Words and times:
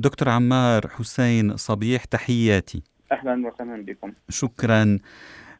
دكتور 0.00 0.28
عمار 0.28 0.88
حسين 0.88 1.56
صبيح 1.56 2.04
تحياتي. 2.04 2.82
أهلا 3.12 3.46
وسهلا 3.46 3.84
بكم. 3.84 4.12
شكرا. 4.28 4.98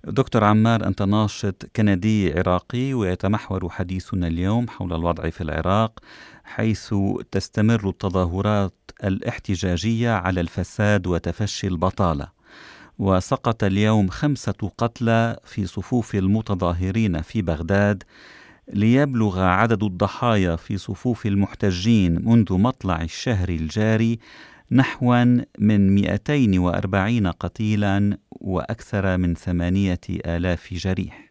دكتور 0.04 0.44
عمار 0.44 0.86
أنت 0.86 1.02
ناشط 1.02 1.70
كندي 1.76 2.32
عراقي 2.38 2.94
ويتمحور 2.94 3.68
حديثنا 3.68 4.26
اليوم 4.26 4.68
حول 4.68 4.92
الوضع 4.92 5.30
في 5.30 5.40
العراق 5.40 5.98
حيث 6.44 6.94
تستمر 7.30 7.88
التظاهرات 7.88 8.74
الاحتجاجية 9.04 10.10
على 10.10 10.40
الفساد 10.40 11.06
وتفشي 11.06 11.66
البطالة. 11.66 12.26
وسقط 12.98 13.64
اليوم 13.64 14.08
خمسة 14.08 14.70
قتلى 14.78 15.36
في 15.44 15.66
صفوف 15.66 16.14
المتظاهرين 16.14 17.22
في 17.22 17.42
بغداد. 17.42 18.02
ليبلغ 18.72 19.40
عدد 19.40 19.82
الضحايا 19.84 20.56
في 20.56 20.78
صفوف 20.78 21.26
المحتجين 21.26 22.28
منذ 22.28 22.52
مطلع 22.52 23.02
الشهر 23.02 23.48
الجاري 23.48 24.18
نحوا 24.72 25.24
من 25.58 25.94
240 25.94 27.26
قتيلا 27.26 28.18
وأكثر 28.30 29.16
من 29.16 29.34
ثمانية 29.34 30.00
آلاف 30.10 30.74
جريح. 30.74 31.30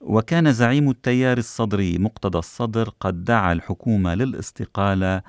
وكان 0.00 0.52
زعيم 0.52 0.90
التيار 0.90 1.38
الصدري 1.38 1.98
مقتدى 1.98 2.38
الصدر 2.38 2.88
قد 3.00 3.24
دعا 3.24 3.52
الحكومة 3.52 4.14
للاستقالة 4.14 5.22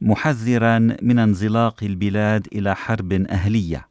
محذرا 0.00 0.78
من 0.78 1.18
انزلاق 1.18 1.84
البلاد 1.84 2.48
إلى 2.52 2.76
حرب 2.76 3.12
أهلية. 3.12 3.88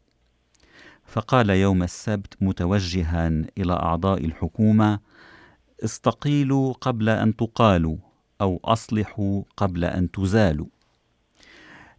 فقال 1.06 1.50
يوم 1.50 1.84
السبت 1.84 2.34
متوجها 2.42 3.28
إلى 3.58 3.74
أعضاء 3.74 4.26
الحكومة 4.26 5.00
استقيلوا 5.84 6.74
قبل 6.74 7.10
أن 7.10 7.36
تقالوا 7.36 7.98
أو 8.42 8.60
أصلحوا 8.64 9.44
قبل 9.58 9.86
أن 9.86 10.12
تزالوا 10.12 10.68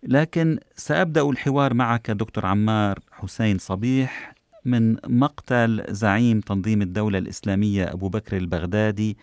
لكن 0.02 0.58
سأبدأ 0.76 1.30
الحوار 1.30 1.74
معك 1.74 2.10
دكتور 2.10 2.46
عمار 2.46 2.98
حسين 3.12 3.58
صبيح 3.58 4.34
من 4.64 4.96
مقتل 5.06 5.84
زعيم 5.88 6.40
تنظيم 6.40 6.82
الدولة 6.82 7.18
الإسلامية 7.18 7.92
أبو 7.92 8.08
بكر 8.08 8.36
البغدادي 8.36 9.16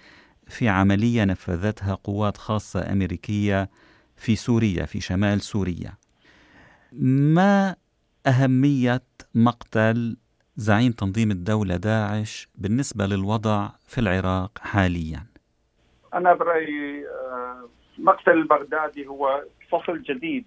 في 0.47 0.69
عملية 0.69 1.23
نفذتها 1.23 1.93
قوات 1.93 2.37
خاصة 2.37 2.91
أمريكية 2.91 3.69
في 4.15 4.35
سوريا 4.35 4.85
في 4.85 5.01
شمال 5.01 5.41
سوريا. 5.41 5.93
ما 6.91 7.75
أهمية 8.27 9.03
مقتل 9.35 10.17
زعيم 10.57 10.91
تنظيم 10.91 11.31
الدولة 11.31 11.75
داعش 11.75 12.47
بالنسبة 12.55 13.05
للوضع 13.05 13.69
في 13.87 13.97
العراق 13.97 14.51
حاليا؟ 14.57 15.23
أنا 16.13 16.33
برأيي 16.33 17.07
آه، 17.07 17.69
مقتل 17.97 18.31
البغدادي 18.31 19.07
هو 19.07 19.43
فصل 19.71 20.01
جديد 20.01 20.45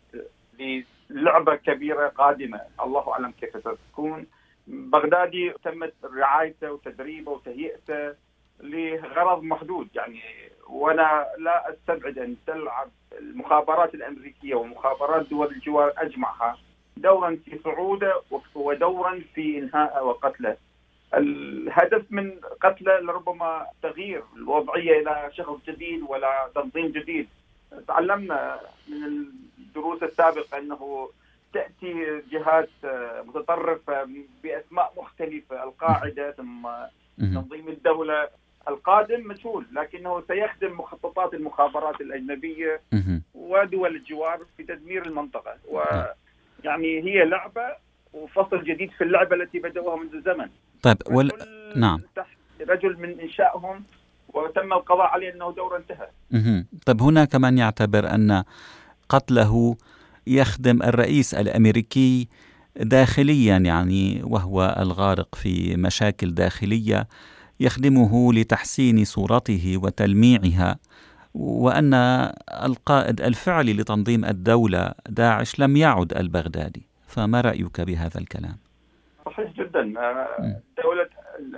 للعبة 1.10 1.54
كبيرة 1.56 2.08
قادمة. 2.08 2.60
الله 2.84 3.12
أعلم 3.12 3.30
كيف 3.40 3.50
ستكون. 3.58 4.26
بغدادي 4.66 5.52
تمت 5.64 5.94
رعايته 6.04 6.72
وتدريبه 6.72 7.32
وتهيئته 7.32 8.14
لغرض 8.60 9.42
محدود. 9.42 9.88
يعني 9.94 10.20
وأنا 10.68 11.26
لا 11.38 11.72
أستبعد 11.72 12.18
أن 12.18 12.36
تلعب 12.46 12.90
المخابرات 13.18 13.94
الأمريكية 13.94 14.54
ومخابرات 14.54 15.28
دول 15.30 15.46
الجوار 15.54 15.92
أجمعها. 15.96 16.58
دورا 17.00 17.38
في 17.44 17.58
صعوده 17.64 18.22
ودورا 18.54 19.20
في 19.34 19.58
إنهاء 19.58 20.06
وقتله. 20.06 20.56
الهدف 21.14 22.04
من 22.10 22.40
قتله 22.60 23.00
لربما 23.00 23.66
تغيير 23.82 24.22
الوضعية 24.36 25.00
إلى 25.00 25.30
شخص 25.32 25.56
جديد 25.68 26.02
ولا 26.08 26.50
تنظيم 26.54 26.86
جديد. 26.86 27.28
تعلمنا 27.88 28.60
من 28.88 29.04
الدروس 29.58 30.02
السابقة 30.02 30.58
إنه 30.58 31.10
تأتي 31.52 32.22
جهات 32.30 32.70
متطرفة 33.26 34.08
بأسماء 34.42 34.92
مختلفة 34.96 35.64
القاعدة 35.64 36.30
ثم 36.30 36.68
تنظيم 37.18 37.68
الدولة. 37.68 38.28
القادم 38.68 39.28
مجهول 39.28 39.66
لكنه 39.72 40.22
سيخدم 40.28 40.72
مخططات 40.72 41.34
المخابرات 41.34 42.00
الأجنبية 42.00 42.80
ودول 43.34 43.96
الجوار 43.96 44.40
في 44.56 44.62
تدمير 44.62 45.06
المنطقة. 45.06 45.56
ويعني 46.64 47.00
هي 47.04 47.24
لعبة 47.24 47.76
وفصل 48.12 48.64
جديد 48.64 48.90
في 48.90 49.04
اللعبة 49.04 49.36
التي 49.36 49.58
بدأوها 49.58 49.96
منذ 49.96 50.22
زمن. 50.24 50.48
طيب 50.82 50.96
وال... 51.10 51.30
نعم. 51.76 52.00
رجل 52.68 52.96
من 52.98 53.20
إنشائهم 53.20 53.84
وتم 54.28 54.72
القضاء 54.72 55.06
عليه 55.06 55.32
أنه 55.32 55.52
دورة 55.52 55.76
انتهى. 55.76 56.08
طيب 56.86 57.02
هناك 57.02 57.34
من 57.34 57.58
يعتبر 57.58 58.14
أن 58.14 58.44
قتله 59.08 59.76
يخدم 60.26 60.82
الرئيس 60.82 61.34
الأمريكي 61.34 62.28
داخليا 62.76 63.56
يعني 63.56 64.22
وهو 64.24 64.76
الغارق 64.78 65.34
في 65.34 65.76
مشاكل 65.76 66.34
داخلية 66.34 67.08
يخدمه 67.60 68.32
لتحسين 68.32 69.04
صورته 69.04 69.80
وتلميعها. 69.82 70.78
وأن 71.38 71.94
القائد 72.64 73.20
الفعلي 73.20 73.72
لتنظيم 73.72 74.24
الدولة 74.24 74.92
داعش 75.08 75.60
لم 75.60 75.76
يعد 75.76 76.12
البغدادي. 76.12 76.82
فما 77.06 77.40
رأيك 77.40 77.80
بهذا 77.80 78.20
الكلام؟ 78.20 78.56
صحيح 79.26 79.52
جدا. 79.52 79.82
دولة 80.82 81.08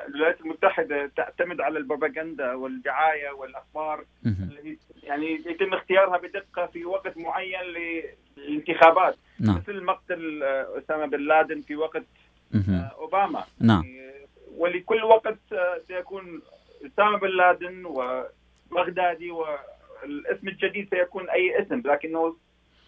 الولايات 0.08 0.40
المتحدة 0.40 1.10
تعتمد 1.16 1.60
على 1.60 1.78
البروباغندا 1.78 2.54
والدعاية 2.54 3.30
والأخبار 3.30 4.04
التي 4.26 4.78
يعني 5.02 5.34
يتم 5.46 5.74
اختيارها 5.74 6.18
بدقة 6.18 6.66
في 6.66 6.84
وقت 6.84 7.18
معين 7.18 7.60
للانتخابات. 8.36 9.16
نعم. 9.40 9.56
مثل 9.56 9.84
مقتل 9.84 10.42
أسامة 10.78 11.06
بن 11.06 11.20
لادن 11.20 11.60
في 11.60 11.76
وقت 11.76 12.04
أوباما. 12.98 13.44
نعم. 13.60 13.84
يعني 13.84 14.10
ولكل 14.56 15.02
وقت 15.02 15.38
سيكون 15.88 16.40
أسامة 16.86 17.18
بن 17.18 17.28
لادن 17.28 17.84
وبغدادي 18.70 19.30
والاسم 19.30 20.48
الجديد 20.48 20.88
سيكون 20.90 21.30
أي 21.30 21.62
اسم 21.62 21.82
لكنه 21.84 22.36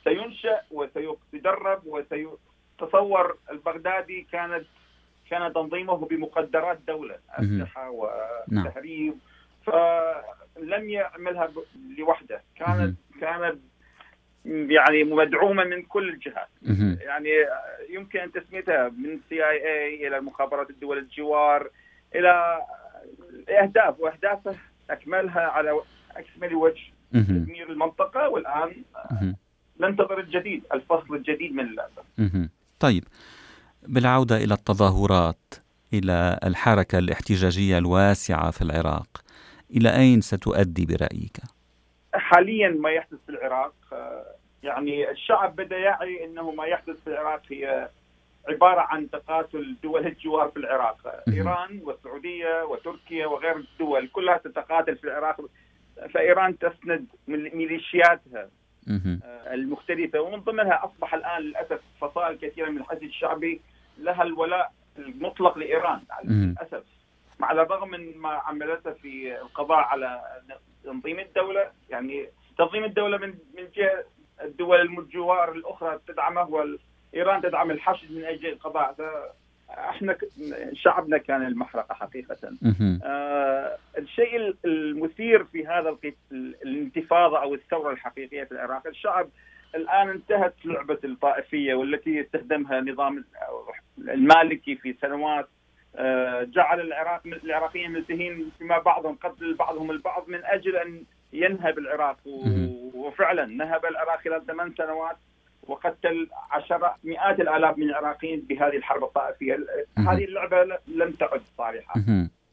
سينشأ 0.05 0.61
وسيدرب 0.71 1.83
وسيتصور 1.87 3.39
البغدادي 3.51 4.27
كانت 4.33 4.65
كان 5.31 5.53
تنظيمه 5.53 5.97
بمقدرات 5.97 6.79
دولة 6.87 7.19
أسلحة 7.31 7.91
وتهريب. 7.91 9.15
فلم 9.67 10.91
يعملها 10.91 11.53
لوحده. 11.99 12.43
كانت 12.57 12.97
كانت 13.21 13.59
يعني 14.45 15.05
مدعومة 15.05 15.65
من 15.65 15.83
كل 15.83 16.09
الجهات. 16.09 16.49
يعني 17.01 17.31
يمكن 17.89 18.33
تسميتها 18.33 18.89
من 18.89 19.21
سي 19.29 19.49
اي 19.49 19.85
اي 19.85 20.09
إلى 20.09 20.21
مخابرات 20.21 20.71
الدول 20.71 20.99
الجوار 20.99 21.71
إلى 22.15 22.63
أهداف 23.49 24.01
وأهدافه 24.01 24.57
أكملها 24.91 25.41
على 25.41 25.81
أكمل 26.17 26.55
وجه 26.55 26.83
تدمير 27.13 27.71
المنطقة 27.73 28.29
والآن 28.29 28.75
ننتظر 29.81 30.21
الجديد 30.21 30.63
الفصل 30.75 31.15
الجديد 31.15 31.53
من 31.53 31.65
اللعبة. 31.65 32.49
طيب 32.81 33.05
بالعودة 33.83 34.37
إلى 34.37 34.55
التظاهرات 34.55 35.55
إلى 35.95 36.39
الحركة 36.45 36.99
الاحتجاجية 36.99 37.79
الواسعة 37.79 38.51
في 38.51 38.63
العراق 38.63 39.25
إلى 39.71 39.97
أين 39.97 40.21
ستؤدي 40.21 40.87
برأيك؟ 40.87 41.37
حاليا 42.15 42.69
ما 42.69 42.91
يحدث 42.91 43.19
في 43.27 43.33
العراق 43.33 43.75
يعني 44.63 45.11
الشعب 45.11 45.57
بدأ 45.57 45.79
يعي 45.79 46.25
أنه 46.25 46.51
ما 46.51 46.65
يحدث 46.65 46.97
في 47.05 47.11
العراق 47.11 47.43
هي 47.51 47.89
عبارة 48.49 48.81
عن 48.81 49.11
تقاتل 49.11 49.77
دول 49.83 50.07
الجوار 50.07 50.49
في 50.49 50.57
العراق. 50.59 51.23
إيران 51.29 51.81
والسعودية 51.83 52.65
وتركيا 52.65 53.27
وغير 53.27 53.57
الدول 53.57 54.09
كلها 54.09 54.37
تتقاتل 54.37 54.97
في 54.97 55.05
العراق. 55.05 55.41
فإيران 56.15 56.59
تسند 56.59 57.07
ميليشياتها. 57.29 58.51
المختلفة. 59.53 60.21
ومن 60.21 60.41
ضمنها 60.41 60.85
أصبح 60.85 61.15
الآن 61.15 61.43
للأسف 61.43 61.81
فصائل 62.01 62.39
كثيرة 62.39 62.71
من 62.71 62.79
الحشد 62.79 63.03
الشعبي 63.03 63.61
لها 63.99 64.23
الولاء 64.23 64.73
المطلق 64.99 65.59
لإيران. 65.59 66.01
للاسف 66.25 66.83
مع 67.39 67.53
الرغم 67.53 67.91
من 67.91 68.19
ما 68.19 68.29
عملته 68.29 68.93
في 68.93 69.41
القضاء 69.41 69.79
على 69.79 70.23
تنظيم 70.85 71.19
الدولة 71.19 71.71
يعني 71.91 72.29
تنظيم 72.59 72.85
الدولة 72.85 73.19
من 73.19 73.29
من 73.29 73.69
جهة 73.77 74.05
الدول 74.43 74.81
الجوار 74.81 75.53
الأخرى 75.53 75.99
تدعمه 76.09 76.79
وايران 77.13 77.43
تدعم 77.43 77.71
الحشد 77.71 78.13
من 78.13 78.25
أجل 78.25 78.47
القضاء. 78.49 78.97
إحنا 79.71 80.17
شعبنا 80.73 81.19
كان 81.19 81.47
المحرقه 81.47 81.95
حقيقة. 81.95 82.37
آه 83.05 83.79
الشيء 83.99 84.55
المثير 84.65 85.45
في 85.45 85.67
هذا 85.67 85.97
الانتفاضة 86.33 87.43
أو 87.43 87.55
الثورة 87.55 87.93
الحقيقية 87.93 88.45
في 88.45 88.53
العراق 88.53 88.87
الشعب 88.87 89.29
الآن 89.75 90.09
انتهت 90.09 90.55
لعبة 90.65 90.99
الطائفية 91.05 91.75
والتي 91.75 92.21
استخدمها 92.21 92.81
نظام 92.81 93.25
المالكي 93.99 94.77
في 94.77 94.95
سنوات. 95.01 95.49
آه، 95.97 96.43
جعل 96.43 96.81
العراق 96.81 97.21
العراقيين 97.27 97.91
ملتهين 97.91 98.51
فيما 98.59 98.79
بعضهم 98.79 99.15
قتل 99.15 99.55
بعضهم 99.55 99.91
البعض 99.91 100.29
من 100.29 100.45
أجل 100.45 100.77
أن 100.77 101.05
ينهب 101.33 101.79
العراق. 101.79 102.17
وفعلا 102.95 103.47
نهب 103.47 103.85
العراق 103.85 104.21
خلال 104.21 104.47
ثمان 104.47 104.75
سنوات. 104.79 105.17
وقتل 105.63 106.29
عشرات 106.51 106.95
مئات 107.05 107.41
الآلاف 107.41 107.79
من 107.79 107.89
العراقيين 107.91 108.41
بهذه 108.41 108.77
الحرب 108.77 109.05
الطائفية. 109.05 109.59
هذه 109.99 110.25
اللعبة 110.25 110.79
لم 110.89 111.11
تعد 111.11 111.41
صالحة. 111.59 111.95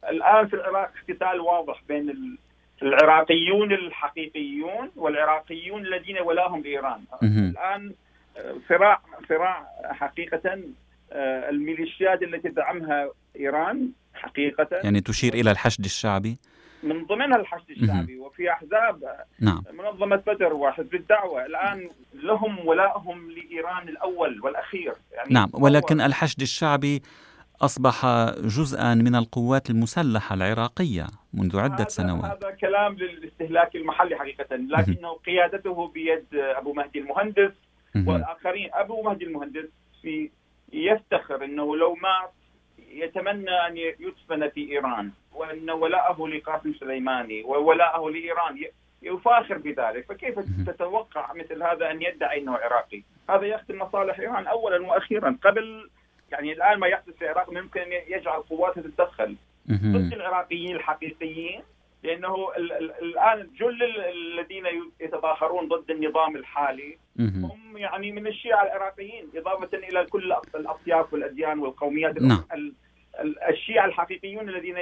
الآن 0.09 0.47
في 0.47 0.53
العراق 0.53 0.91
قتال 1.09 1.39
واضح 1.39 1.81
بين 1.87 2.37
العراقيون 2.81 3.73
الحقيقيون 3.73 4.91
والعراقيون 4.95 5.85
الذين 5.85 6.19
ولاهم 6.19 6.61
لايران 6.61 7.01
الآن 7.23 7.93
آه، 8.37 8.55
صراع 8.69 9.01
صراع 9.29 9.67
حقيقة 9.83 10.59
آه، 11.11 11.49
الميليشيات 11.49 12.23
التي 12.23 12.49
تدعمها 12.49 13.09
إيران 13.35 13.89
حقيقة. 14.13 14.67
يعني 14.83 15.01
تشير 15.01 15.33
إلى 15.33 15.51
الحشد 15.51 15.85
الشعبي؟ 15.85 16.37
من 16.83 17.05
ضمنها 17.05 17.37
الحشد 17.37 17.69
الشعبي. 17.69 18.18
وفي 18.39 18.51
أحزاب 18.51 19.25
نعم. 19.39 19.63
منظمة 19.73 20.15
بدر 20.15 20.53
وحزب 20.53 20.95
الدعوة. 20.95 21.45
الآن 21.45 21.89
لهم 22.13 22.67
ولائهم 22.67 23.31
لإيران 23.31 23.89
الأول 23.89 24.41
والأخير. 24.43 24.93
يعني 25.13 25.33
نعم 25.33 25.49
ولكن 25.53 26.01
الحشد 26.01 26.41
الشعبي 26.41 27.01
أصبح 27.61 28.05
جزءا 28.39 28.93
من 28.93 29.15
القوات 29.15 29.69
المسلحة 29.69 30.35
العراقية 30.35 31.07
منذ 31.33 31.59
عدة 31.59 31.75
هذا 31.75 31.87
سنوات. 31.87 32.43
هذا 32.43 32.51
كلام 32.51 32.95
للاستهلاك 32.95 33.75
المحلي 33.75 34.15
حقيقة. 34.15 34.55
لكنه 34.55 35.13
قيادته 35.13 35.87
بيد 35.87 36.25
أبو 36.33 36.73
مهدي 36.73 36.99
المهندس 36.99 37.53
والآخرين. 37.95 38.69
أبو 38.73 39.01
مهدي 39.01 39.25
المهندس 39.25 39.69
في 40.01 40.29
يفتخر 40.73 41.45
إنه 41.45 41.75
لو 41.77 41.93
مات 41.93 42.33
يتمنى 42.91 43.67
أن 43.67 43.77
يدفن 43.77 44.49
في 44.49 44.71
إيران 44.71 45.11
وأن 45.33 45.69
ولاءه 45.69 46.27
لقاسم 46.27 46.73
سليماني 46.73 47.43
وولاءه 47.43 48.09
لإيران. 48.09 48.65
يفاخر 49.01 49.57
بذلك. 49.57 50.05
فكيف 50.09 50.39
تتوقع 50.67 51.33
مثل 51.33 51.63
هذا 51.63 51.91
أن 51.91 52.01
يدعي 52.01 52.39
إنه 52.39 52.57
عراقي؟ 52.57 53.03
هذا 53.29 53.45
يخدم 53.45 53.79
مصالح 53.81 54.19
إيران 54.19 54.47
اولا 54.47 54.87
وأخيرا. 54.87 55.37
قبل 55.43 55.89
يعني 56.31 56.53
الآن 56.53 56.79
ما 56.79 56.87
يحدث 56.87 57.15
في 57.15 57.25
العراق 57.25 57.49
ممكن 57.49 57.81
ان 57.81 57.91
يجعل 58.07 58.41
قواتها 58.41 58.81
تتدخل. 58.81 59.35
ضد 59.71 60.13
العراقيين 60.13 60.75
الحقيقيين 60.75 61.61
لأنه 62.03 62.35
الآن 63.01 63.49
جل 63.59 63.83
الذين 63.83 64.63
يتظاهرون 64.99 65.67
ضد 65.67 65.91
النظام 65.91 66.35
الحالي 66.35 66.97
هم 67.19 67.77
يعني 67.77 68.11
من 68.11 68.27
الشيعة 68.27 68.63
العراقيين 68.63 69.29
إضافة 69.35 69.77
إلى 69.77 70.05
كل 70.05 70.33
الأطياف 70.55 71.13
والأديان 71.13 71.59
والقوميات 71.59 72.21
نعم. 72.21 72.43
الشيعة 73.49 73.85
الحقيقيون 73.85 74.49
الذين 74.49 74.75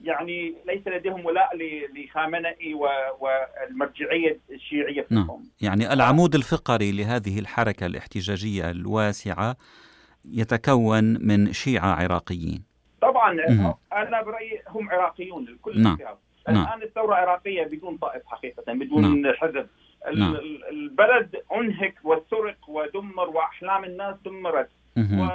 يعني 0.00 0.54
ليس 0.66 0.86
لديهم 0.86 1.26
ولاء 1.26 1.56
لخامنئي 1.94 2.74
والمرجعية 2.74 4.38
الشيعية 4.50 5.02
في 5.02 5.14
نعم. 5.14 5.44
يعني 5.60 5.92
العمود 5.92 6.34
الفقري 6.34 6.92
لهذه 6.92 7.38
الحركة 7.38 7.86
الاحتجاجية 7.86 8.70
الواسعة 8.70 9.56
يتكون 10.24 11.26
من 11.26 11.52
شيعة 11.52 11.94
عراقيين 11.94 12.64
طبعا. 13.02 13.32
أنا 13.92 14.22
برأيي 14.22 14.62
هم 14.68 14.90
عراقيون 14.90 15.48
الكل 15.48 15.82
نعم. 15.82 15.98
نعم. 16.52 16.66
الآن 16.66 16.82
الثورة 16.82 17.14
عراقيه 17.14 17.64
بدون 17.64 17.96
طائف 17.96 18.22
حقيقة 18.26 18.72
بدون 18.72 19.22
نعم. 19.22 19.34
حزب. 19.34 19.66
نعم. 20.14 20.36
البلد 20.70 21.36
أنهك 21.54 21.94
وسرق 22.04 22.68
ودمر 22.68 23.28
وأحلام 23.28 23.84
الناس 23.84 24.16
دمرت. 24.24 24.68
و 24.96 25.28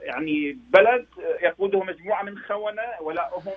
يعني 0.00 0.58
بلد 0.70 1.06
يقوده 1.42 1.84
مجموعة 1.84 2.22
من 2.22 2.38
خونة 2.38 2.82
ولاؤهم 3.00 3.52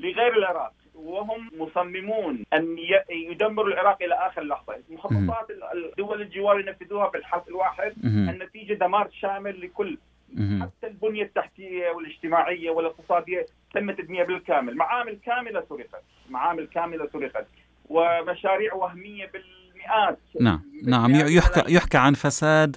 لغير 0.00 0.36
العراق 0.36 0.72
وهم 0.94 1.50
مصممون 1.58 2.44
أن 2.52 2.76
يدمروا 3.10 3.68
العراق 3.68 4.02
إلى 4.02 4.14
آخر 4.14 4.42
لحظة، 4.42 4.76
مخططات 4.90 5.50
الدول 5.74 6.22
الجوار 6.22 6.60
ينفذوها 6.60 7.10
في 7.10 7.16
الحرف 7.16 7.48
الواحد، 7.48 7.92
النتيجة 8.04 8.74
دمار 8.74 9.08
شامل 9.20 9.60
لكل 9.60 9.98
حتى 10.38 10.83
البنية 11.06 11.22
التحتية 11.22 11.90
والاجتماعية 11.90 12.70
والاقتصادية 12.70 13.46
تم 13.74 13.90
تدميرها 13.90 14.26
بالكامل، 14.26 14.76
معامل 14.76 15.18
كاملة 15.26 15.64
سرقت، 15.68 16.04
معامل 16.30 16.66
كاملة 16.66 17.08
سرقت، 17.12 17.46
ومشاريع 17.88 18.74
وهمية 18.74 19.30
بالمئات. 19.32 20.18
نعم 20.40 20.62
نعم. 20.86 21.10
يحكى 21.14 21.74
يحكى 21.74 21.98
عن 21.98 22.14
فساد. 22.14 22.76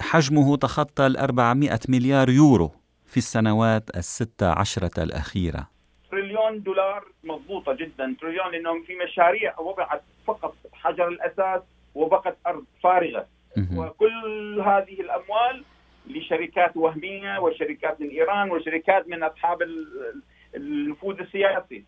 حجمه 0.00 0.56
تخطى 0.56 1.06
ال 1.06 1.16
400 1.16 1.80
مليار 1.88 2.30
يورو 2.30 2.72
في 3.06 3.16
السنوات 3.16 3.96
الستة 3.96 4.50
عشرة 4.50 5.02
الأخيرة. 5.02 5.68
تريليون 6.10 6.62
دولار 6.62 7.04
مضبوطة 7.24 7.72
جدا. 7.72 8.16
تريليون 8.20 8.52
لأنهم 8.52 8.82
في 8.82 8.92
مشاريع 9.04 9.60
وضعت 9.60 10.02
فقط 10.26 10.56
حجر 10.72 11.08
الأساس 11.08 11.62
وبقت 11.94 12.36
أرض 12.46 12.64
فارغة. 12.82 13.26
وكل 13.76 14.60
هذه 14.60 15.00
الأموال 15.00 15.64
لشركات 16.06 16.76
وهمية 16.76 17.38
وشركات 17.38 18.00
من 18.00 18.08
إيران 18.08 18.50
وشركات 18.50 19.08
من 19.08 19.22
أصحاب 19.22 19.58
النفوذ 20.54 21.20
السياسي. 21.20 21.84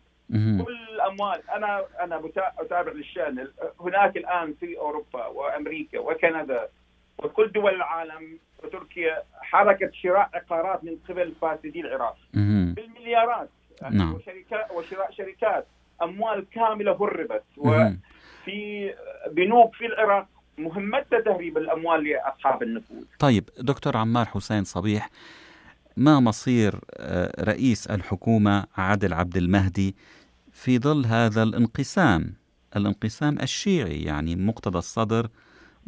كل 0.65 0.77
الأموال. 0.93 1.49
أنا 1.49 1.85
أنا 2.03 2.21
أتابع 2.37 2.91
للشأن. 2.91 3.47
هناك 3.79 4.17
الآن 4.17 4.53
في 4.53 4.77
أوروبا 4.77 5.25
وأمريكا 5.25 5.99
وكندا 5.99 6.67
وكل 7.17 7.51
دول 7.51 7.75
العالم 7.75 8.39
وتركيا 8.63 9.23
حركه 9.41 9.91
شراء 9.93 10.29
عقارات 10.33 10.83
من 10.83 10.97
قبل 11.09 11.33
فاسدي 11.41 11.81
العراق. 11.81 12.17
بالمليارات. 12.73 13.49
يعني 13.81 13.97
نعم. 13.97 14.13
وشركات 14.13 14.71
وشراء 14.71 15.11
شركات 15.11 15.67
أموال 16.01 16.45
كاملة 16.49 16.91
هربت. 16.91 17.43
وفي 17.57 18.93
بنوك 19.31 19.75
في 19.75 19.85
العراق 19.85 20.27
مهمتها 20.59 21.21
تهريب 21.21 21.57
الأموال 21.57 22.03
لأصحاب 22.03 22.63
النفوذ. 22.63 23.03
طيب 23.19 23.49
دكتور 23.59 23.97
عمار 23.97 24.25
حسين 24.25 24.63
صبيح 24.63 25.09
ما 25.97 26.19
مصير 26.19 26.79
آه، 26.93 27.43
رئيس 27.43 27.87
الحكومة 27.87 28.65
عادل 28.77 29.13
عبد 29.13 29.37
المهدي 29.37 29.95
في 30.51 30.79
ظل 30.79 31.05
هذا 31.05 31.43
الانقسام؟ 31.43 32.33
الانقسام 32.75 33.39
الشيعي 33.39 34.03
يعني 34.03 34.35
مقتدى 34.35 34.77
الصدر 34.77 35.27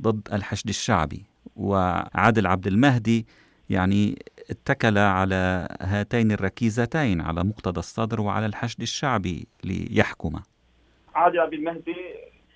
ضد 0.02 0.28
الحشد 0.34 0.70
الشعبي. 0.70 1.26
وعادل 1.56 2.48
عبد 2.48 2.68
المهدي 2.68 3.26
يعني 3.70 4.20
اتكل 4.50 4.98
على 4.98 5.68
هاتين 5.82 6.32
الركيزتين 6.32 7.22
على 7.22 7.44
مقتدى 7.44 7.80
الصدر 7.80 8.22
وعلى 8.22 8.46
الحشد 8.46 8.82
الشعبي 8.82 9.48
ليحكمه 9.64 10.44
عادل 11.16 11.40
عبد 11.40 11.54
المهدي 11.54 11.96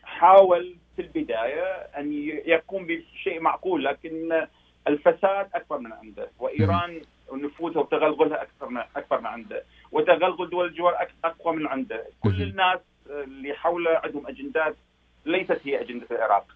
حاول 0.04 0.76
في 0.95 1.01
البداية 1.01 1.63
أن 1.97 2.13
يقوم 2.45 2.88
بشيء 2.88 3.39
معقول 3.42 3.86
لكن 3.86 4.47
الفساد 4.88 5.50
أكبر 5.53 5.78
من 5.78 5.94
عنده 5.94 6.30
وإيران 6.40 7.02
نفوذها 7.33 7.80
وتغلغلها 7.80 8.42
أكثر 8.42 8.69
من 8.69 8.81
أكبر 8.95 9.19
من 9.19 9.28
عنده 9.28 9.64
وتغلغل 9.92 10.49
دول 10.49 10.66
الجوار 10.68 11.07
أقوى 11.23 11.56
من 11.56 11.68
عنده. 11.68 12.06
كل 12.23 12.42
الناس 12.42 12.80
اللي 13.09 13.54
حوله 13.54 14.02
عندهم 14.04 14.28
أجندات 14.28 14.75
ليست 15.25 15.61
هي 15.64 15.81
أجندة 15.81 16.07
العراق. 16.11 16.47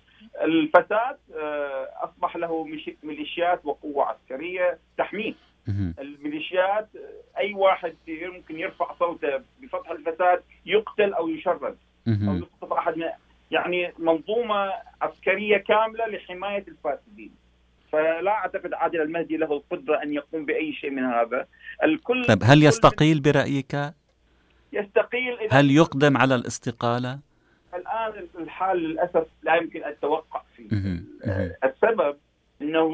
الفساد 0.42 1.18
آه، 1.36 1.90
أصبح 2.04 2.36
له 2.36 2.68
ميليشيات 3.04 3.62
وقوة 3.66 4.06
عسكرية 4.06 4.78
تحميه 4.98 5.34
الميليشيات 6.00 6.90
أي 7.38 7.54
واحد 7.54 7.96
يمكن 8.08 8.60
يرفع 8.60 8.94
صوته 9.00 9.42
بفتح 9.62 9.90
الفساد 9.92 10.44
يقتل 10.66 11.14
أو 11.14 11.30
يشرد. 11.30 11.78
أو 12.08 12.48
يعني 13.74 13.94
منظومة 14.00 14.74
عسكرية 15.02 15.58
كاملة 15.58 16.08
لحماية 16.08 16.66
الفاسدين. 16.68 17.32
فلا 17.92 18.32
أعتقد 18.32 18.74
عادل 18.74 19.02
المهدي 19.02 19.38
له 19.38 19.54
القدرة 19.54 20.04
أن 20.04 20.14
يقوم 20.14 20.46
بأي 20.46 20.74
شيء 20.74 20.90
من 20.90 21.04
هذا. 21.04 21.48
الكل 21.84 22.26
طيب 22.26 22.44
هل 22.44 22.64
يستقيل 22.64 23.20
برأيك؟ 23.20 23.76
يستقيل 24.74 25.38
هل 25.52 25.72
يقدم 25.72 26.18
على 26.18 26.36
الاستقالة؟ 26.36 27.20
الآن 27.74 28.28
الحال 28.40 28.78
للأسف 28.78 29.28
لا 29.44 29.56
يمكن 29.56 29.84
أن 29.84 29.96
توقع 30.02 30.42
فيه. 30.56 30.70
السبب 31.64 32.18
إنه 32.62 32.92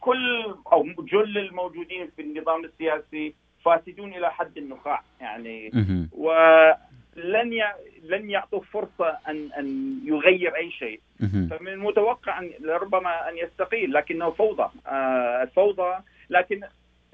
كل 0.00 0.54
أو 0.72 0.86
جل 0.98 1.38
الموجودين 1.38 2.10
في 2.16 2.22
النظام 2.22 2.64
السياسي 2.64 3.34
فاسدون 3.64 4.14
إلى 4.14 4.30
حد 4.30 4.58
النخاع 4.58 5.02
يعني. 5.20 5.70
ولن 6.12 7.52
لن 8.02 8.30
يعطوا 8.30 8.60
فرصة 8.60 9.18
ان 9.28 9.50
أن 9.58 9.98
يغير 10.04 10.56
أي 10.56 10.70
شيء. 10.70 11.00
فمن 11.48 11.68
المتوقع 11.68 12.38
ان 12.38 12.50
ربما 12.66 13.28
أن 13.28 13.36
يستقيل 13.36 13.92
لكنه 13.92 14.30
فوضى. 14.30 14.70
آه 14.86 15.42
الفوضى 15.42 15.96
لكن 16.30 16.60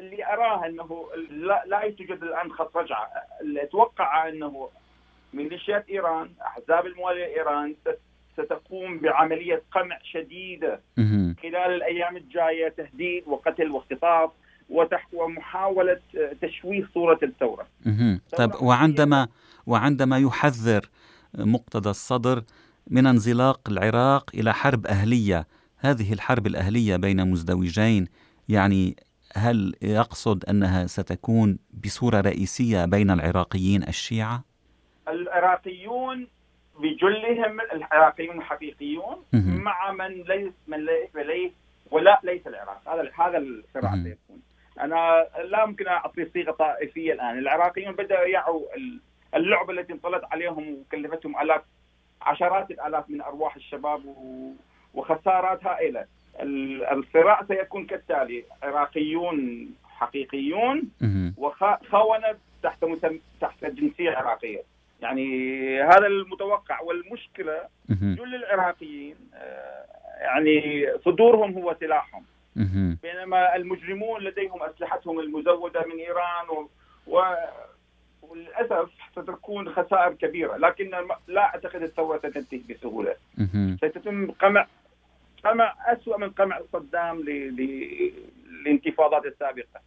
اللي 0.00 0.26
أراه 0.26 0.66
أنه 0.66 1.06
لا, 1.30 1.62
لا 1.66 1.80
يوجد 1.80 2.22
الآن 2.22 2.52
خط 2.52 2.76
رجعة. 2.76 3.08
أتوقع 3.56 4.28
أنه 4.28 4.70
ميليشيات 5.34 5.88
إيران 5.88 6.30
أحزاب 6.46 6.86
الموالية 6.86 7.26
لايران 7.26 7.74
ستقوم 8.32 8.98
بعملية 8.98 9.62
قمع 9.72 9.98
شديدة 10.02 10.80
خلال 11.42 11.56
الأيام 11.56 12.16
الجاية 12.16 12.68
تهديد 12.68 13.22
وقتل 13.26 13.70
واختطاف. 13.70 14.30
ومحاوله 15.12 16.00
تشويه 16.42 16.88
صورة 16.94 17.18
الثورة. 17.22 17.66
طيب 18.36 18.50
وعندما 18.62 19.28
وعندما 19.66 20.18
يحذر 20.18 20.88
مقتدى 21.38 21.88
الصدر 21.90 22.42
من 22.90 23.06
انزلاق 23.06 23.60
العراق 23.68 24.30
إلى 24.34 24.54
حرب 24.54 24.86
أهلية 24.86 25.46
هذه 25.78 26.12
الحرب 26.12 26.46
الأهلية 26.46 26.96
بين 26.96 27.30
مزدوجين 27.30 28.06
يعني 28.48 28.96
هل 29.36 29.74
يقصد 29.82 30.44
أنها 30.44 30.86
ستكون 30.86 31.58
بصورة 31.84 32.20
رئيسية 32.20 32.84
بين 32.84 33.10
العراقيين 33.10 33.82
الشيعة؟ 33.82 34.44
العراقيون 35.08 36.28
بجلهم 36.78 37.60
العراقيون 37.72 38.38
الحقيقيون 38.38 39.16
مع 39.32 39.92
من 39.92 40.22
ليس 40.22 40.52
من 40.66 40.84
ليس 41.26 41.50
ولا 41.90 42.20
ليس 42.24 42.46
العراق. 42.46 42.82
هذا 42.88 43.10
هذا 43.18 43.38
الصراع 43.38 43.94
أنا 44.80 45.26
لا 45.44 45.62
يمكن 45.62 45.86
أعطي 45.86 46.26
صيغة 46.32 46.50
طائفية 46.50 47.12
الآن. 47.12 47.38
العراقيون 47.38 47.94
بدأوا 47.94 48.26
يعوا 48.26 48.62
اللعبة 49.34 49.72
التي 49.72 49.92
انطلت 49.92 50.24
عليهم 50.32 50.74
وكلفتهم 50.74 51.40
آلاف 51.40 51.62
عشرات 52.22 52.70
الآلاف 52.70 53.10
من 53.10 53.20
أرواح 53.20 53.56
الشباب 53.56 54.14
وخسارات 54.94 55.64
هائله 55.66 56.06
الصراع 56.92 57.44
سيكون 57.48 57.86
كالتالي 57.86 58.44
عراقيون 58.62 59.68
حقيقيون 59.84 60.82
وخونه 61.36 62.36
تحت 62.62 62.84
تحت 63.40 63.64
جنسية 63.64 64.10
عراقية. 64.10 64.62
يعني 65.00 65.82
هذا 65.82 66.06
المتوقع. 66.06 66.80
والمشكلة 66.80 67.60
كل 68.16 68.34
العراقيين 68.34 69.16
آه، 69.34 69.84
يعني 70.20 70.86
صدورهم 71.04 71.52
هو 71.52 71.76
سلاحهم. 71.80 72.24
بينما 73.02 73.56
المجرمون 73.56 74.20
لديهم 74.20 74.62
أسلحتهم 74.62 75.20
المزودة 75.20 75.86
من 75.86 75.98
إيران 75.98 76.48
و, 76.48 76.68
و 77.06 77.22
وللأسف 78.22 78.90
ستكون 79.12 79.68
خسائر 79.72 80.12
كبيرة 80.12 80.56
لكن 80.56 80.90
لا 81.28 81.40
أعتقد 81.40 81.82
الثورة 81.82 82.18
ستنتهي 82.18 82.60
بسهولة. 82.70 83.14
ستتم 83.76 84.30
قمع 84.30 84.66
قمع 85.44 85.74
اسوء 85.86 86.18
من 86.18 86.30
قمع 86.30 86.60
صدام 86.72 87.20
للانتفاضات 87.22 89.26
السابقة 89.26 89.80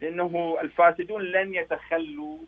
لأنه 0.00 0.56
الفاسدون 0.60 1.22
لن 1.22 1.54
يتخلوا 1.54 2.38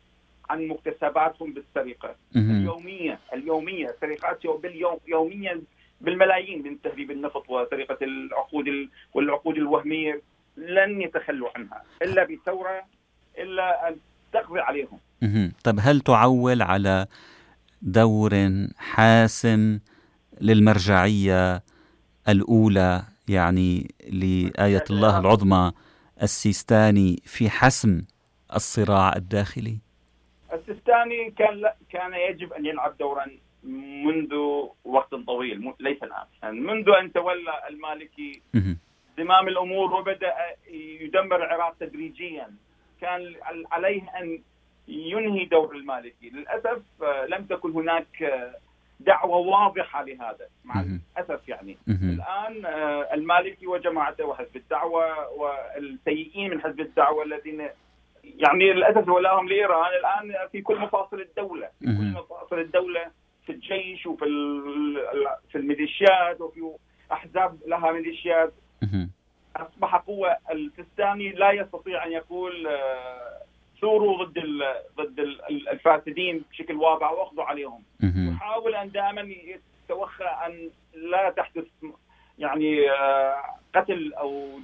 عن 0.50 0.66
مكتسباتهم 0.68 1.52
بالسرقة. 1.52 2.14
اليوميه 2.60 3.18
اليومية 3.34 3.94
سرقات 4.00 4.46
باليوم 4.46 4.98
يوميا 5.06 5.62
بالملايين 6.00 6.62
من 6.62 6.80
تهريب 6.82 7.10
النفط 7.10 7.50
وسرقه 7.50 7.98
العقود 8.02 8.88
والعقود 9.14 9.56
الوهمية 9.56 10.22
لن 10.56 11.02
يتخلوا 11.02 11.48
عنها 11.56 11.82
إلا 12.02 12.24
بثورة 12.24 12.84
إلا 13.38 13.88
أن 13.88 13.96
تقضي 14.32 14.60
عليهم. 14.60 14.98
طيب 15.64 15.76
هل 15.80 16.00
تعول 16.00 16.62
على 16.62 17.06
دور 17.82 18.32
حاسم 18.76 19.78
للمرجعية 20.40 21.62
الأولى 22.28 23.02
يعني 23.28 23.94
لآية 24.08 24.84
الله 24.90 25.18
العظمى 25.18 25.72
السيستاني 26.22 27.22
في 27.24 27.50
حسم 27.50 28.02
الصراع 28.54 29.16
الداخلي؟ 29.16 29.78
السيستاني 30.52 31.30
كان 31.30 31.62
كان 31.90 32.12
يجب 32.14 32.52
أن 32.52 32.66
يلعب 32.66 32.96
دورا 32.98 33.26
منذ 34.04 34.34
وقت 34.84 35.14
طويل 35.14 35.72
ليس 35.80 36.02
الآن 36.02 36.26
يعني 36.42 36.60
منذ 36.60 36.88
أن 36.88 37.12
تولى 37.12 37.68
المالكي 37.68 38.42
زمام 39.18 39.48
الأمور 39.48 39.94
وبدأ 39.94 40.34
يدمر 41.00 41.36
العراق 41.36 41.74
تدريجيا. 41.80 42.50
كان 43.00 43.34
عليه 43.72 44.02
أن 44.20 44.38
ينهي 44.88 45.44
دور 45.44 45.76
المالكي. 45.76 46.30
للأسف 46.30 46.82
لم 47.28 47.44
تكن 47.44 47.70
هناك 47.70 48.32
دعوة 49.00 49.36
واضحة 49.36 50.02
لهذا 50.04 50.48
مع 50.64 50.80
الأسف 50.80 51.48
يعني. 51.48 51.78
الآن 51.88 52.66
المالكي 53.12 53.66
وجماعته 53.66 54.24
وحزب 54.24 54.56
الدعوة 54.56 55.28
والسيئين 55.28 56.50
من 56.50 56.60
حزب 56.60 56.80
الدعوة 56.80 57.24
الذين 57.24 57.68
يعني 58.24 58.72
للأسف 58.72 59.08
ولاهم 59.08 59.48
لإيران 59.48 59.90
الآن 60.00 60.48
في 60.52 60.62
كل 60.62 60.78
مفاصل 60.78 61.20
الدولة 61.20 61.68
في 61.80 61.86
كل 61.86 62.12
مفاصل 62.12 62.58
الدولة 62.58 63.10
في 63.48 63.54
الجيش 63.54 64.06
وفي 64.06 64.24
في 65.50 65.58
الميليشيات 65.58 66.40
وفي 66.40 66.60
أحزاب 67.12 67.58
لها 67.66 67.92
ميليشيات. 67.92 68.52
أصبح 69.56 69.96
قوة 69.96 70.36
السيستاني 70.50 71.32
لا 71.32 71.50
يستطيع 71.52 72.06
أن 72.06 72.12
يقول 72.12 72.66
آه، 72.66 73.42
ثوروا 73.80 74.24
ضد 74.24 74.38
ضد 74.96 75.18
الفاسدين 75.50 76.44
بشكل 76.50 76.74
واضح 76.74 77.12
وأخذوا 77.12 77.44
عليهم. 77.44 77.82
يحاول 78.32 78.74
أن 78.74 78.90
دائما 78.90 79.20
يتوخى 79.20 80.24
أن 80.24 80.70
لا 80.94 81.30
تحدث 81.30 81.64
يعني 82.38 82.90
آه، 82.90 83.34
قتل 83.74 84.14
أو 84.14 84.58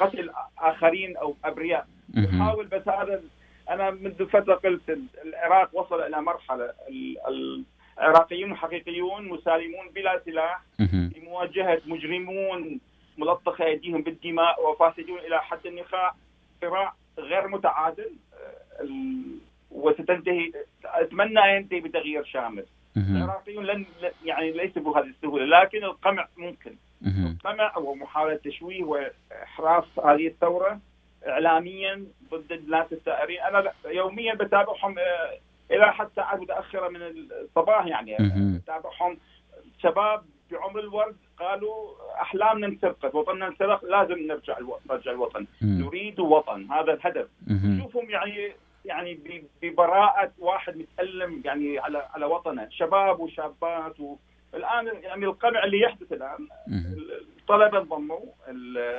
قتل 0.00 0.30
آخرين 0.58 1.16
أو 1.16 1.36
أبرياء. 1.44 1.86
يحاول 2.16 2.66
بس 2.66 2.88
هذا 2.88 3.22
أنا 3.70 3.90
منذ 3.90 4.26
فترة 4.26 4.54
قلت 4.54 4.98
العراق 5.24 5.70
وصل 5.72 6.00
إلى 6.00 6.22
مرحلة 6.22 6.72
العراقيون 7.98 8.56
حقيقيون 8.56 9.28
مسالمون 9.28 9.88
بلا 9.94 10.22
سلاح 10.24 10.62
في 11.12 11.20
مواجهه 11.24 11.80
مجرمون 11.86 12.80
ملطخة 13.18 13.64
إيديهم 13.64 14.02
بالدماء 14.02 14.70
وفاسدون 14.70 15.18
إلى 15.18 15.42
حد 15.42 15.66
النخاع. 15.66 16.14
صراع 16.60 16.94
غير 17.18 17.48
متعادل 17.48 18.10
آه، 18.80 18.86
وستنتهي 19.70 20.52
أتمنى 20.84 21.40
ينتهي 21.56 21.80
بتغيير 21.80 22.24
شامل. 22.24 22.64
العراقيون 23.16 23.64
لن 23.66 23.84
يعني 24.24 24.52
ليس 24.52 24.78
بهذه 24.78 25.06
السهولة 25.06 25.44
لكن 25.44 25.84
القمع 25.84 26.28
ممكن. 26.36 26.74
القمع 27.30 27.78
ومحاولة 27.78 28.36
تشويه 28.36 28.82
وإحراف 28.84 30.00
هذه 30.00 30.26
الثورة 30.26 30.80
اعلاميا 31.28 32.04
ضد 32.30 32.52
الناس 32.52 32.92
الثائرين 32.92 33.40
أنا 33.40 33.72
يوميا 33.86 34.34
بتابعهم 34.34 34.98
آه، 34.98 35.38
إلى 35.70 35.92
حد 35.92 36.08
ساعات 36.16 36.40
متاخره 36.40 36.88
من 36.88 37.02
الصباح 37.02 37.86
يعني. 37.86 38.16
بتابعهم 38.58 39.18
شباب 39.82 40.22
بعمر 40.50 40.80
الورد 40.80 41.16
قالوا 41.38 41.94
احلامنا 42.22 42.66
انسرقت 42.66 43.14
وطننا 43.14 43.46
انسرق 43.46 43.84
لازم 43.84 44.18
نرجع 44.26 44.58
نرجع 44.90 45.10
الوطن. 45.10 45.46
نريد 45.62 46.20
وطن 46.20 46.72
هذا 46.72 46.92
الهدف. 46.92 47.28
نشوفهم 47.48 48.10
يعني 48.10 48.52
يعني 48.84 49.18
ببراءة 49.62 50.32
واحد 50.38 50.76
متألم 50.76 51.42
يعني 51.44 51.78
على 51.78 52.08
على 52.14 52.26
وطنه. 52.26 52.68
شباب 52.70 53.20
وشابات 53.20 54.00
والان 54.52 54.86
يعني 55.02 55.24
القمع 55.24 55.64
اللي 55.64 55.80
يحدث 55.80 56.12
الآن 56.12 56.48
الطلبة 57.38 57.78
انضموا 57.78 58.20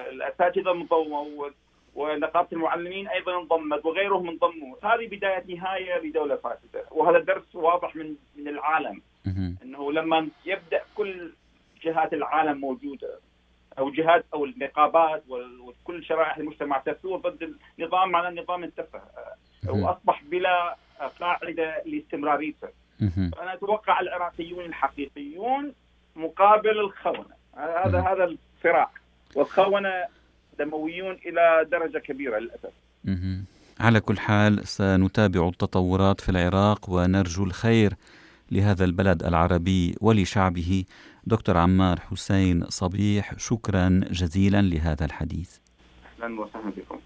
الأساتذة 0.10 0.72
انضموا 0.72 1.50
ونقابة 1.98 2.48
المعلمين 2.54 3.08
أيضا 3.08 3.40
انضمت 3.42 3.86
وغيرهم 3.86 4.30
انضموا، 4.30 4.76
هذه 4.84 5.08
بداية 5.08 5.44
نهاية 5.56 6.00
لدولة 6.00 6.36
فاسدة، 6.36 6.86
وهذا 6.92 7.20
درس 7.20 7.56
واضح 7.56 7.96
من 7.96 8.16
من 8.36 8.48
العالم. 8.48 9.02
إنه 9.64 9.92
لما 9.92 10.28
يبدأ 10.46 10.82
كل 10.96 11.32
جهات 11.82 12.14
العالم 12.14 12.58
موجودة 12.58 13.20
أو 13.80 13.90
جهات 13.90 14.26
أو 14.34 14.46
النقابات 14.46 15.24
وكل 15.30 16.04
شرائح 16.04 16.38
المجتمع 16.38 16.78
تثور 16.78 17.18
ضد 17.18 17.56
النظام 17.80 18.10
معناه 18.12 18.30
النظام 18.30 18.64
انتفى 18.64 19.02
وأصبح 19.68 20.24
بلا 20.24 20.76
قاعدة 21.20 21.84
لاستمراريته. 21.86 22.68
أنا 23.42 23.54
أتوقع 23.54 24.00
العراقيون 24.00 24.66
الحقيقيون 24.66 25.74
مقابل 26.16 26.80
الخونة، 26.80 27.36
هذا 27.58 28.00
هذا 28.00 28.24
الصراع. 28.24 28.92
والخونة 29.36 30.06
دمويون 30.60 31.18
إلى 31.26 31.68
درجة 31.72 31.98
كبيرة 31.98 32.40
للأسف. 32.40 32.74
على 33.80 34.00
كل 34.00 34.20
حال 34.20 34.68
سنتابع 34.68 35.48
التطورات 35.48 36.22
في 36.22 36.30
العراق 36.30 36.90
ونرجو 36.90 37.44
الخير 37.44 37.94
لهذا 38.52 38.86
البلد 38.86 39.24
العربي 39.24 39.96
ولشعبه. 40.02 40.84
دكتور 41.24 41.58
عمار 41.58 42.00
حسين 42.00 42.64
صبيح 42.70 43.34
شكرا 43.38 44.02
جزيلا 44.12 44.62
لهذا 44.62 45.06
الحديث. 45.06 45.58
أهلا 46.24 46.42
وسهلا 46.42 46.70
بكم 46.78 47.00